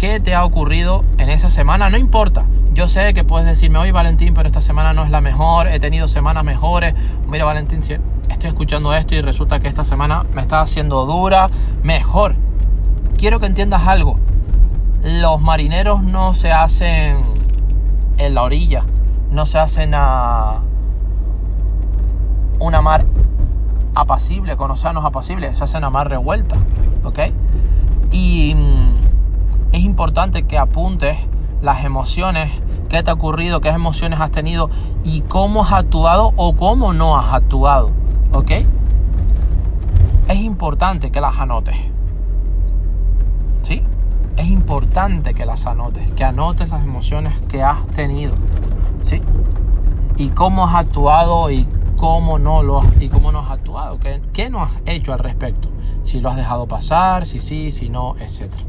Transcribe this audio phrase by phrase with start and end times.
[0.00, 1.90] qué te ha ocurrido en esa semana.
[1.90, 2.46] No importa.
[2.72, 5.78] Yo sé que puedes decirme, hoy Valentín, pero esta semana no es la mejor, he
[5.78, 6.94] tenido semanas mejores.
[7.28, 7.98] Mira Valentín, si
[8.30, 11.50] estoy escuchando esto y resulta que esta semana me está haciendo dura,
[11.82, 12.34] mejor.
[13.18, 14.18] Quiero que entiendas algo.
[15.02, 17.20] Los marineros no se hacen
[18.16, 18.84] en la orilla,
[19.30, 20.60] no se hacen a
[22.58, 23.04] una mar
[23.94, 26.56] apacible, con océanos apacibles, se hacen a mar revuelta,
[27.04, 27.18] ¿ok?
[30.00, 31.18] Importante que apuntes
[31.60, 32.50] las emociones,
[32.88, 34.70] qué te ha ocurrido, qué emociones has tenido
[35.04, 37.90] y cómo has actuado o cómo no has actuado,
[38.32, 38.50] ¿ok?
[40.26, 41.76] Es importante que las anotes,
[43.60, 43.82] ¿sí?
[44.38, 48.32] Es importante que las anotes, que anotes las emociones que has tenido,
[49.04, 49.20] ¿sí?
[50.16, 51.66] Y cómo has actuado y
[51.98, 55.18] cómo no lo has, y cómo no has actuado, qué, qué no has hecho al
[55.18, 55.68] respecto,
[56.04, 58.64] si lo has dejado pasar, si sí, si no, etcétera.